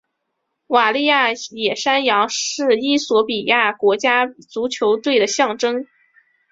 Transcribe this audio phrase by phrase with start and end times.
[0.65, 5.85] 瓦利亚野山羊是衣索比亚国家足球队的象征。